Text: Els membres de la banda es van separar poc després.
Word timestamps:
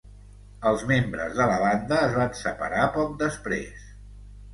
Els 0.69 0.85
membres 0.91 1.35
de 1.39 1.45
la 1.51 1.59
banda 1.63 1.99
es 2.05 2.15
van 2.21 2.31
separar 2.39 2.87
poc 2.97 3.13
després. 3.21 3.85